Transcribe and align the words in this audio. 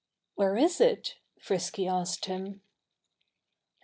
"Where 0.33 0.57
is 0.57 0.81
it?" 0.81 1.19
Frisky 1.39 1.87
asked 1.87 2.25
him. 2.25 2.61